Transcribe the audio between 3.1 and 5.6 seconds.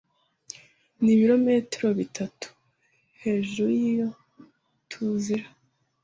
hejuru yiyo TUZIra.